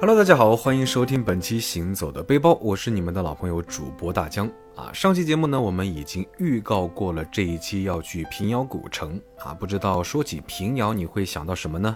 [0.00, 4.90] Hello，大家好，欢迎收听本期行走的背包，我是你们的老朋友主播大江啊。
[4.94, 11.94] 上期节目呢，我们已经预告过了这一期要去平遥古城啊，不知道说起平遥你会想到什么呢？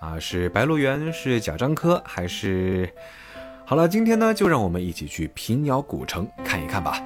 [0.00, 2.88] 啊，是白鹿原，是贾樟柯，还是？
[3.66, 7.02] 好了，今天呢，就让我们一起去平遥古城看一看吧。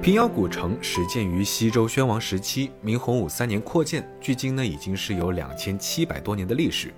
[0.00, 6.94] 平遥古城始建于西周宣王时期，明洪武三年扩建，距今呢已经是有两千七百多年的历史。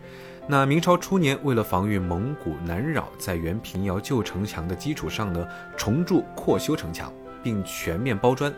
[0.47, 5.45] 那明朝初年，为了防御蒙古南扰，在原平遥旧城墙的基础上呢，
[5.77, 7.11] 重筑扩修城墙，
[7.42, 8.52] 并全面包砖。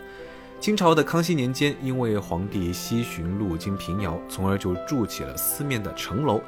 [0.61, 6.41] 清朝的康熙年间，因为皇帝西巡路经平遥，从而就筑起了四面的城楼，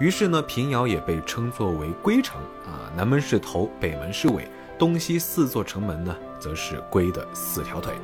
[0.00, 4.48] 于是呢，平遥也被称作为龟城啊，南门是头，北门是尾。
[4.78, 7.94] 东西四座城门呢，则是龟的四条腿。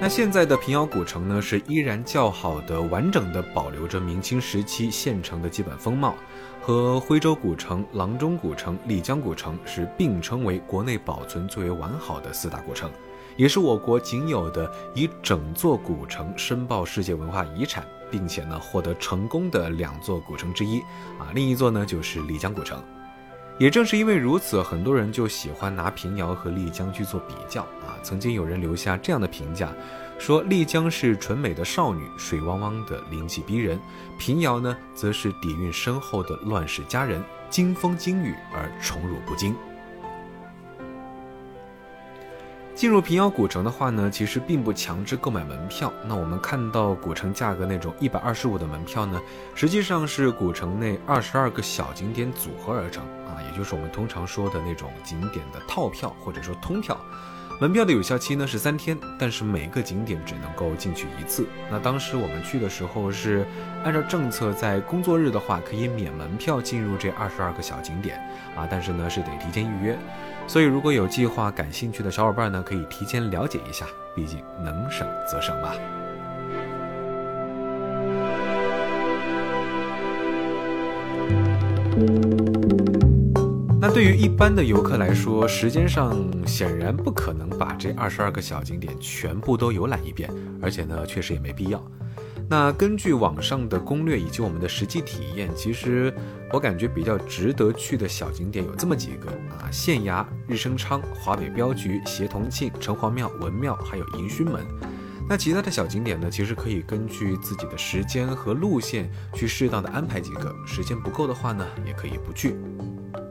[0.00, 6.14] 那现在的平遥古城呢，是依然较好的、完整的保留着明清时期县城的基本风貌，
[6.60, 12.90] 和徽州古城、阆中古城、丽江古城是并称为国内保存最为完好的四大古城，
[13.36, 20.80] 也是我国仅有的以整座古城申报世界文化遗产，并且呢获得成功的两座古城之一
[21.18, 21.32] 啊。
[21.34, 22.82] 另一座呢就是丽江古城。
[23.56, 27.94] 也正是因为如此，很多人就喜欢拿平遥和丽江去做比较啊。
[28.02, 29.72] 曾经有人留下这样的评价，
[30.18, 33.78] 说丽江是纯美的少女，水汪汪的灵气逼人；
[34.18, 39.54] 平遥呢，则是底蕴深厚的乱世佳人，惊风惊雨而宠辱不惊。
[42.74, 45.92] 进入平遥古城的话呢，其实并不强制购买门票。
[46.08, 49.20] 那我们看到古城价格那种一百二十五的门票呢，
[49.54, 56.98] 实际上是古城内二十二个小景点组合而成啊，也就是我们通常说的那种景点的套票或者说通票。
[57.60, 61.46] 门票的有效期呢是三天，但是每个景点只能够进去一次。
[61.70, 63.46] 那当时我们去的时候是
[63.84, 68.18] 按照政策，在工作日的话可以免门票进入这二十二个小景点
[68.56, 69.96] 啊，但是呢是得提前预约。
[70.48, 75.72] 所以如果有计划、感兴趣的小伙伴呢，可以提前了解一下，毕竟能省则省嘛。
[83.94, 90.28] 对于一般的游客来说，时间上显然不可能把这二十二个小景点全部都游览一遍，
[90.60, 91.80] 而且呢，确实也没必要。
[92.50, 96.12] 那根据网上的攻略以及我们的实际体验，其实
[96.52, 104.60] 我感觉比较值得去的小景点有这么几个啊：县衙、日升昌、华北镖局、协同庆、城隍庙、文庙，还有迎勋门。
[105.26, 112.56] 那其他的小景点呢，其实可以根据自己的时间和路线去适当的安排几个，时间不够的话呢，也可以不去。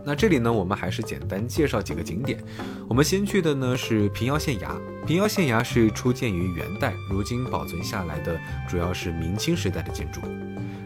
[0.05, 2.43] 那这里呢，我们还是简单介绍几个景点。
[2.89, 4.75] 我们先去的呢是平遥县衙。
[5.05, 8.37] 平遥县衙是初建于元代，如今保存下来的
[8.67, 10.19] 主要是明清时代的建筑。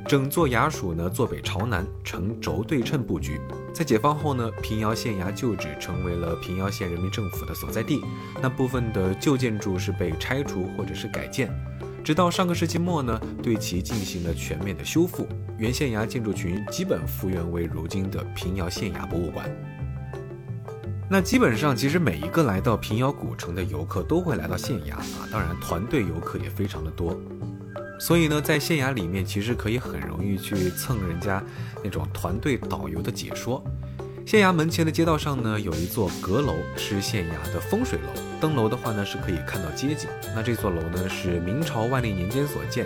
[0.07, 3.41] 整座衙署呢坐北朝南，呈轴对称布局。
[3.73, 8.01] 在解放后呢，平遥县衙旧址成为了平遥县人民政府的所在地。
[8.41, 11.53] 那部分的旧建筑是被拆除或者是改建。
[12.05, 19.45] 直到上个世纪末呢，对其进行了全面的修复，原县衙建筑群基本复原为如今的平遥县衙博物馆。
[21.09, 27.19] 那基本上，其实每一个来到平遥古城的游客都会来到县衙啊，当然团队游客也非常的多。
[27.99, 31.43] 所以呢，在县衙里面，其实可以很容易去蹭人家
[31.83, 33.63] 那种团队导游的解说。
[34.25, 38.21] 县衙门前的街道上呢，有一座阁楼，是县衙的风水楼。
[38.41, 40.09] 登楼的话呢，是可以看到街景。
[40.35, 42.85] 那这座楼呢，是明朝万历年间所建。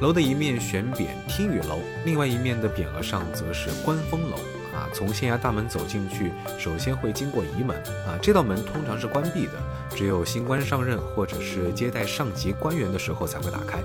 [0.00, 4.36] 楼的一面悬匾“听雨楼”，另外一面的匾额上则是“观风楼”。
[4.74, 7.76] 啊，从县衙大门走进去，首先会经过仪门。
[8.06, 9.52] 啊，这道门通常是关闭的，
[9.94, 13.80] 只有新官上任或者是接待上级官员的时候才会打开。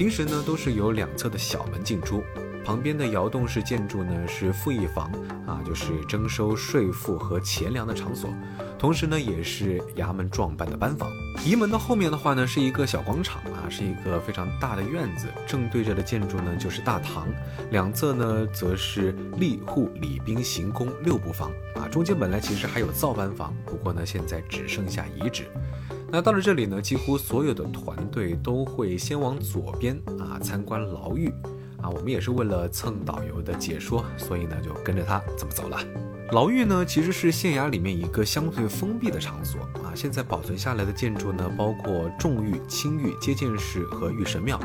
[0.00, 2.24] 平时呢，都是有两侧的小门进出。
[2.64, 5.12] 旁边的窑洞式建筑呢是赋役房
[5.46, 8.32] 啊，就是征收税赋和钱粮的场所，
[8.78, 11.10] 同时呢也是衙门壮办的班房。
[11.44, 17.28] 仪门的后面的话呢是一个小广场啊，是一个非常大的院子，正对着的建筑呢就是大堂，
[17.70, 25.44] 两侧呢则是吏户礼兵刑工六部房啊，中间本来其实还有造班房，不过呢现在只剩下遗址。
[26.12, 31.32] 那到了这里呢，几乎所有的团队都会先往左边啊参观牢狱。
[31.80, 35.78] 啊，我们也是为了蹭导游的解说，所以呢就跟着他这么走了。
[36.32, 39.94] 牢狱呢其实是县衙里面一个相对封闭的场所啊。
[39.94, 44.60] 现在保存下来的建筑呢，包括重狱、轻狱、接见室和御神庙，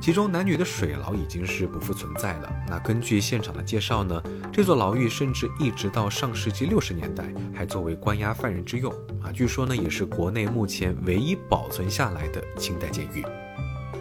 [0.00, 2.52] 其中男女的水牢已经是不复存在了。
[2.68, 4.22] 那根据现场的介绍呢，
[4.52, 7.24] 这座牢狱甚至一直到上世纪六十年代
[7.54, 8.92] 还作为关押犯人之用
[9.22, 9.32] 啊。
[9.32, 13.24] 据说呢，也是国内目前唯一保存下来的清代监狱。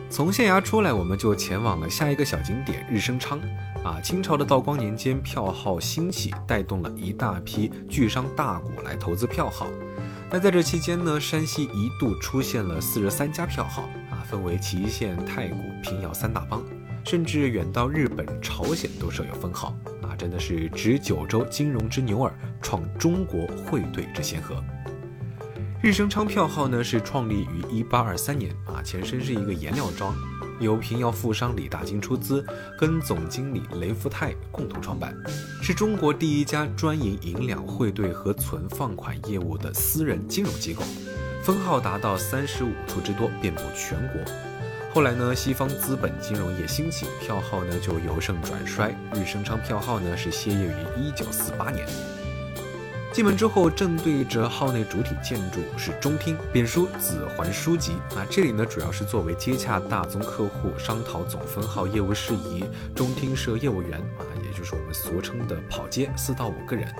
[0.10, 3.40] 从县衙出来，我们就前往了下一个小景点日升昌。
[3.84, 9.68] 啊，清朝的道光年间，票号兴起，带动了一大批巨商大贾来投资票号。
[10.30, 13.88] 那在这期间呢，山西一度出现了四十三家票号，
[14.30, 16.62] 分为祁县、太谷、平遥三大帮，
[17.06, 19.74] 甚至远到日本、朝鲜都设有分号。
[20.02, 24.62] 啊，真的是执九州金融之牛耳，创中国汇兑之先河。
[25.82, 30.14] 日升昌票号呢，是创立于一八二三年，啊，前身是一个颜料庄。
[30.60, 32.44] 由平遥富商李大金出资，
[32.80, 35.16] 跟总经理雷福泰共同创办，
[35.62, 40.82] 是中国第一家专营银两汇兑和存放款业务的私人金融机构，
[41.48, 44.22] 分号达到三十五处之多，遍布全国。
[44.94, 51.88] 后来呢，西方资本金融业兴起，票号呢就由盛转衰，日升昌票号呢是歇业于一九四八年。
[53.14, 57.94] 进门之后，正对着号内主体建筑是中厅，匾书“子桓书籍”。
[58.14, 62.66] 啊，这里呢主要是作为接洽大宗客户、商讨总分号业务事宜。
[62.94, 66.94] 中厅设业务员啊，也就是我们俗称的跑街，四到五个人，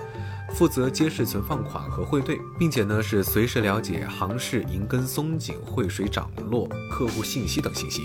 [0.54, 8.02] 负责揭示存放款和汇兑，并且呢是随时了解行市银根松紧、汇水涨落、客户信息等信息。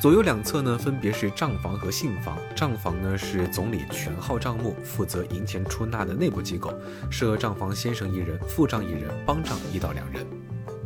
[0.00, 2.38] 左右两侧呢，分别是账房和信房。
[2.54, 6.72] 账房呢是总理全号账目，负责银钱出纳的内部机构，
[7.10, 10.24] 设账房先生一人，副账一人，帮账一到两人。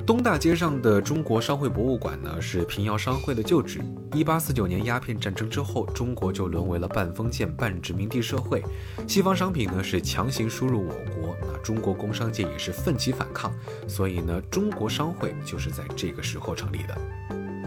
[0.04, 3.80] 东大街上的中国商会博物馆呢，是平遥商会的旧址。
[4.12, 8.64] 一八四九年鸦片战争之后，中国就沦为了半封建半殖民地社会，
[9.06, 13.52] 西方商品呢是强行输入我国，那中国工商界也是奋起反抗，
[13.86, 16.98] 所以呢，中国商会就是在这个时候成立的。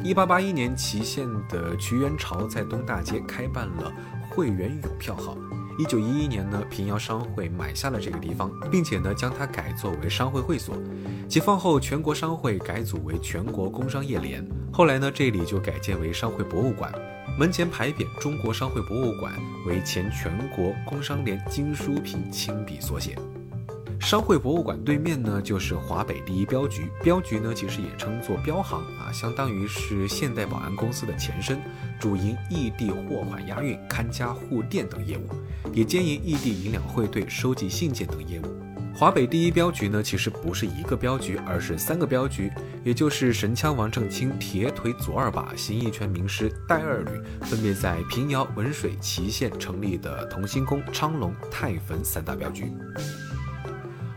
[0.04, 3.92] 一八八一年，祁县的瞿元朝在东大街开办了
[4.30, 5.38] 会员邮票号。
[5.78, 10.76] 一九一一年呢，平遥商会买下了这个地方，并且呢将它改作为商会会所。
[11.28, 14.46] 解放后，全国商会改组为全国工商业联。
[14.72, 16.94] 后来呢，这里就改建为商会博物馆，
[17.38, 19.34] 门前牌匾“中国商会博物馆”
[19.68, 23.18] 为前全国工商联金书平亲笔所写。
[24.00, 26.90] 商会博物馆对面呢，就是华北第一镖局。
[27.02, 31.60] 镖局呢，其实也称作镖行啊，相当于是现代保安公司的前身，
[32.00, 35.28] 主营异地货款押运、看家护店等业务，
[35.74, 38.44] 也兼营异地银两汇兑、收集信件等业务。
[38.94, 42.52] 华北第一镖局呢，其实不是一个镖局，而是三个镖局，
[42.84, 52.72] 也就是神枪王正清、铁腿左二把、形意拳名师戴二吕，分别在平遥、文水、祁县成立的同心宫、昌隆、泰坟三大镖局。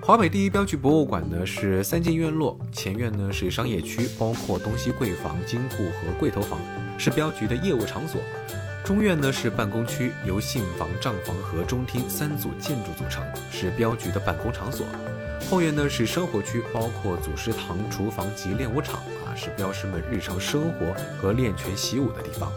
[0.08, 6.58] 华北第一镖局博物馆呢是三进院落，前院呢是商业区，包括东西柜房、金库和柜头房，
[6.96, 8.19] 是镖局的业务场所。
[8.82, 13.22] 中院呢是办公区，由信房、账房和中厅三组建筑组成，
[13.52, 14.87] 是镖局的办公场所。
[15.50, 20.87] 后院呢是生活区，包括祖师堂、厨房及练武场，啊，是镖师们日常生活
[21.20, 22.50] 和练拳习武的地方。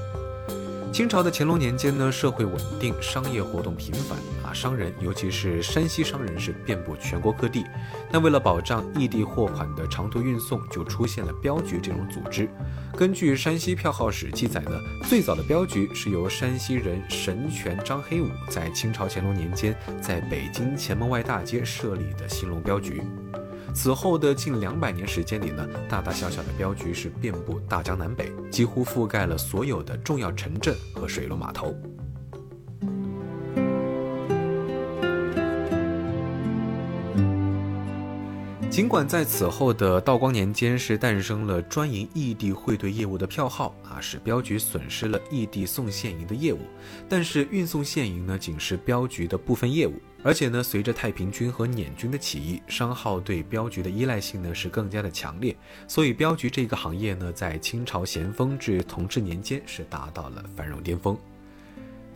[0.93, 4.17] 清朝的乾隆年间呢，社会稳定，商业活动频繁
[4.53, 7.65] 商人尤其是山西商人是遍布全国各地。
[8.11, 12.49] 那为了保障异地货款的长途运送，就出现了镖局这种组织。
[12.97, 14.71] 根据山西票号史记载呢，
[15.07, 23.01] 最早的镖局是由山西人神权张黑武在清朝乾隆年间在北京前门外大街设立的兴隆镖局。
[23.73, 31.73] 此后的近两百年时间里呢，大大小小的镖局是遍布大江南北，几乎覆盖了所有的重要城镇和水陆码头。
[38.71, 46.59] 尽管在此后的道光年间是诞生了专营异地汇兑业务的票号啊，使镖局损失了异地送现银的业务，
[47.09, 49.95] 但是运送现银呢，仅是镖局的部分业务。
[50.23, 55.53] 而且呢，随着太平军和捻军的起义，商号对镖局的依赖性呢是更加的强烈，
[55.85, 61.17] 所以镖局这个行业呢，在清朝咸丰至同治年间是达到了繁荣巅峰。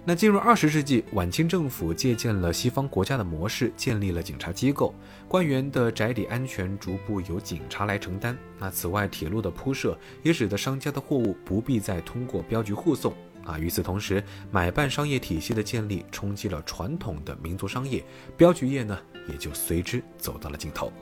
[0.08, 4.94] 那进入二十世纪，晚清政府借鉴了西方国家的模式，建立了警察机构，
[5.28, 8.38] 官员的宅邸安全逐步由警察来承担。
[8.60, 13.12] 那此外，铁路的铺设也使得商家的货物不必再通过镖局护送。
[13.44, 18.04] 啊，与此同时，买办商业体系的建立冲击了传统的民族商业，
[18.38, 18.96] 镖局业呢
[19.28, 20.94] 也就随之走到了尽头。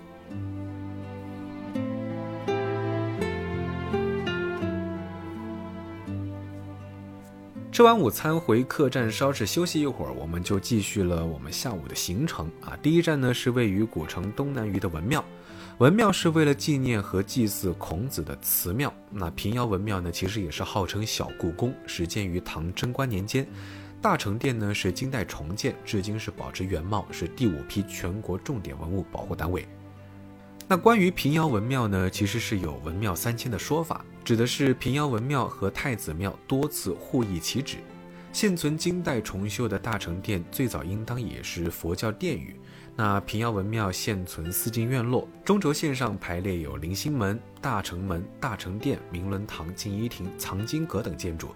[7.73, 12.77] 吃完午餐回客栈稍事休息一会儿，我们就继续了我们下午的行程啊。
[12.83, 15.25] 第一站呢是位于古城东南隅的文庙，
[15.79, 18.93] 文庙是为了纪念和祭祀孔子的祠庙。
[19.09, 23.43] 那平遥文庙呢其实也是号称小故宫，始建于唐贞观年间。
[23.99, 29.67] 大成殿呢是金代重建，至今是保持原貌，是第五批全国重点文物保护单位。
[30.67, 37.77] 那关于平遥文庙呢，其实是有文庙三迁的说法，指的是平遥文庙和太子庙多次互易其址。
[38.31, 42.55] 现存金代重修的大成殿，最早应当也是佛教殿宇。
[42.95, 51.53] 那平遥文庙现存四进院落，中轴线上排列有灵星门、大成门、大成殿、明伦堂、静怡亭、藏经阁等建筑。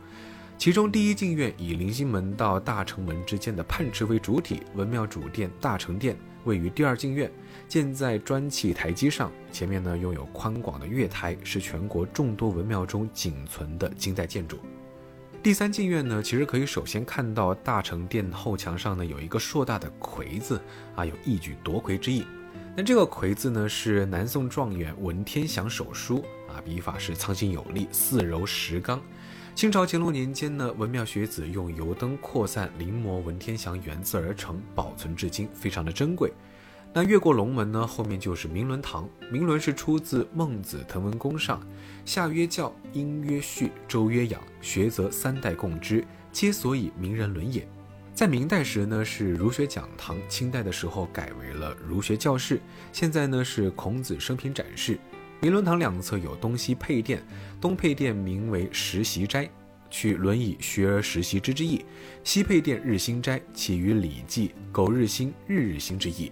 [0.57, 6.17] 其中第一进院以灵星门到大成门之间的泮池为主体，文庙主殿大成殿
[6.48, 7.30] 位于第二进院，
[7.68, 14.58] 建在砖砌台基上，前面呢拥有宽广的月台，是全国众多文庙中仅存的金代建筑。
[15.44, 20.60] 第三进院呢，其实可以首先看到大成殿后墙上呢有一个硕大的魁字，
[20.96, 22.25] 啊，有一举夺魁之意。
[22.75, 29.01] 那这个魁字呢是南宋状元文天祥手书，啊，笔法是苍劲有力，似柔实刚。
[29.57, 36.31] 清朝乾隆年间呢，文庙学子用油灯扩散临摹文天祥原字而成，保存至今，非常的珍贵。
[36.93, 39.09] 那越过龙门呢，后面就是明伦堂。
[39.31, 41.59] 明伦是出自《孟子滕文公上》，
[42.05, 47.67] 夏曰教，殷曰序，周曰养，学则三代共之，皆所以名人伦也。
[48.13, 52.61] 在明代时呢，是儒学讲堂；清代的时候改为了儒学教室。
[52.93, 54.99] 现在呢，是孔子生平展示。
[55.39, 57.24] 明伦堂两侧有东西配殿，
[57.62, 59.48] 东配殿名为实习斋，
[59.89, 61.86] 取“轮椅学而时习之”之意；
[62.24, 66.32] 西配殿日新斋，起于《礼记》“苟日新，日日新”之意。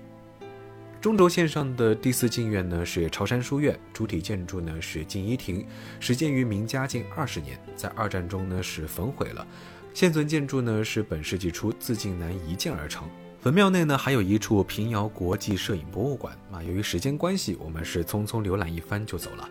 [0.99, 5.63] 中轴线上的第四进院呢是朝山书院，主体建筑呢是静怡亭，
[5.99, 9.45] 始建于明嘉靖二十年，在二战中呢是焚毁了。
[9.93, 13.07] 现存建筑呢是本世纪初自晋南移建而成。
[13.45, 16.63] 文庙内呢还有一处平遥国际摄影博物馆啊。
[16.63, 19.47] 由于时间关系，我们是匆匆浏览一番就走了。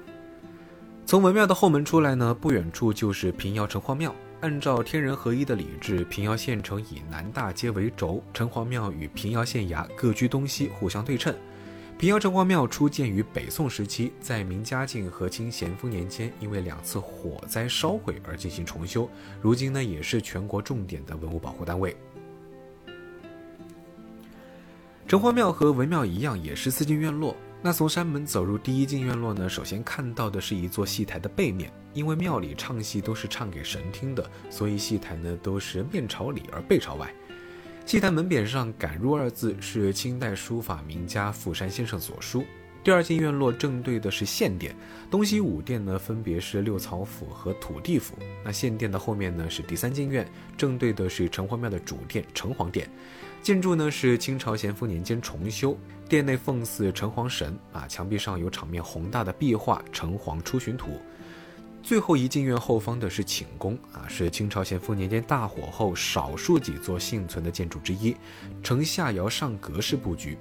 [1.07, 4.13] 从文庙的后门出来呢，不远处就是平遥城隍庙。
[4.41, 11.33] 按照天人合一的礼制，平遥县城以南大街为轴，城隍庙与平遥县衙各居东西，互相对称。
[11.97, 19.09] 平遥城隍庙初建于北宋时期，在明嘉靖和清咸丰年间，因为两次火灾烧毁而进行重修，
[19.41, 21.97] 如今呢也是全国重点的文物保护单位。
[25.07, 27.37] 城隍庙和文庙一样，也是四进院落。
[27.61, 31.71] 那从山门走入第一进院落呢，首先看到的是一座戏台的背面。
[31.93, 37.13] 因为庙里唱戏都是唱给神听的，所以戏台呢都是面朝里而背朝外。
[37.85, 42.43] 戏台门匾上“敢入”二字是清代书法名家傅山先生所书。
[42.83, 44.75] 第二进院落正对的是献殿，
[45.11, 48.15] 东西五殿呢分别是六曹府和土地府。
[48.43, 52.89] 那献殿的后面呢是第三进院，正对的是城隍庙的主殿城隍殿。
[53.45, 55.77] 建筑呢是清朝咸丰年间重修，
[56.09, 60.93] 殿内奉祀城隍神啊，墙壁上有场面宏大的壁画《城隍出巡图》。
[61.83, 68.17] 最后一进院后方的是寝宫啊，是清朝咸丰年间大火后少数几座幸存的建筑之一，
[68.63, 70.39] 呈下窑上格式布局。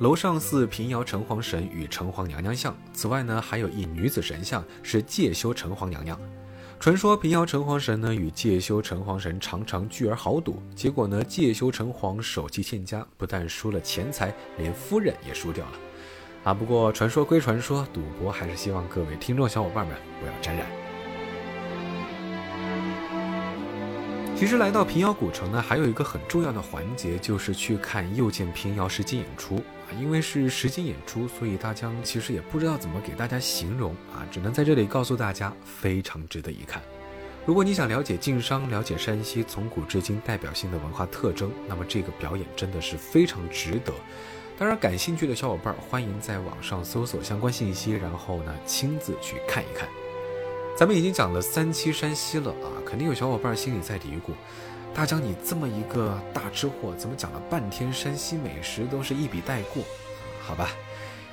[0.00, 6.20] 楼上祀平遥城隍神与城隍娘娘像，此外呢还有一女子神像，是介休城隍娘娘。
[6.82, 15.72] 传说平遥城隍神呢与介休城隍神常常聚而豪赌，结果呢介休城隍手气欠佳，不但输了钱财，连夫人也输掉了。
[16.42, 20.81] 啊，不过传说归传说，赌博还是希望各位听众小伙伴们不要沾染。
[24.42, 29.94] 其实来到平遥古城呢，还有一个很重要的环节，就是去看又见平遥实景演出啊。
[30.00, 36.82] 因为是实景演出，所以大家其实也不知道怎么给大家形容啊，只能在这里告诉大家，非常值得一看。
[37.46, 43.92] 如果你想了解晋商，了解山西从古至今代表性的文化特征，那么这个表演真的是非常值得。
[44.58, 49.88] 当然，感兴趣的小伙伴欢迎在网上搜索相关信息，然后呢亲自去看一看。
[50.74, 54.32] 咱们已经讲了三期山西了啊，肯定有小伙伴心里在嘀咕：
[54.94, 59.84] 大江，你这么一个大吃货，怎么讲了半天山西美食都是一笔带过？
[60.42, 60.70] 好吧，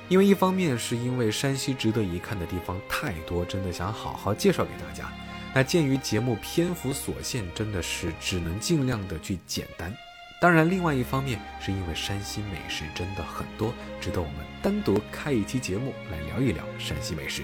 [0.08, 5.10] 因为一方面是因为山西值得一看的地方太多，真的想好好介绍给大家。
[5.52, 9.92] 那鉴于节目篇幅所限，真的是只能尽量的去简单。
[10.40, 17.42] 当然，另外一方面是因为山西美食真的很多，值得我们单独开一期节目来聊一聊山西美食。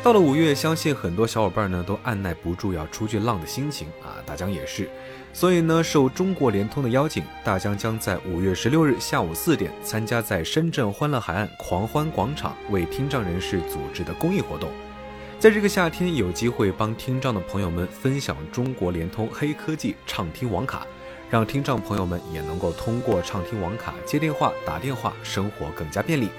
[0.00, 4.88] 到了五月，相信很多小伙伴呢都按耐不住要出去浪的心情啊，大江也是。
[5.34, 14.70] 所以呢，受中国联通的邀请，大江将在五月十六日下午四点参加在深圳欢乐海岸狂欢广场为听障人士组织的公益活动。
[15.38, 20.86] 在这个夏天，有机会帮听障的朋友们分享中国联通黑科技畅听网卡，
[21.28, 26.30] 让听障朋友们也能够通过畅听网卡接电话、打电话，生活更加便利。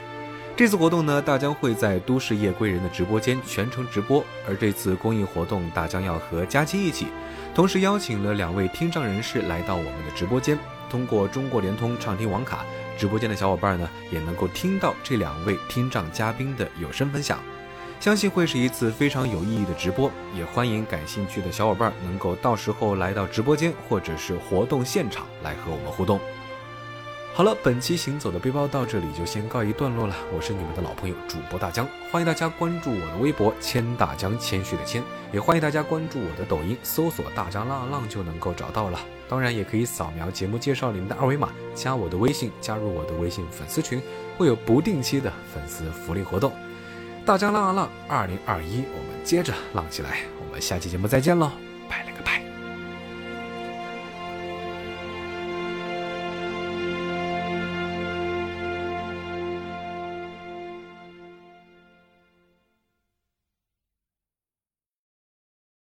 [0.59, 4.21] 这次活动呢，大江会在都市夜归人的直播间全程直播。
[4.45, 7.07] 而这次公益活动，大江要和佳期一起，
[7.55, 10.59] 同时邀请了两位听障人士来到我们的直播间。
[10.89, 12.65] 通过中国联通畅听网卡，
[12.97, 17.39] 直播间的小伙伴呢也能够听到这两位听障嘉宾的有声分享。
[18.01, 26.19] 相信会是一次非常有意义的直播，也欢迎感兴趣的小伙伴能够到时候来到直播间或者是活动现场来和我们互动。
[27.31, 30.13] 好了，本期行走的背包到这里就先告一段落了。
[30.35, 38.99] 我是你们的老朋友主播大江，欢迎大家关注我的微博谦大江，谦虚的谦，也欢迎大家关注我的抖音，搜索大江浪浪就能够找到了。
[39.29, 44.01] 当然，也可以扫描节目介绍里面的二维码，加我的微信，加入我的微信粉丝群，
[44.37, 46.51] 会有不定期的粉丝福利活动。
[47.25, 50.17] 大江浪浪，二零二一，我们接着浪起来！
[50.45, 51.51] 我们下期节目再见喽。
[51.87, 52.28] 拜了个拜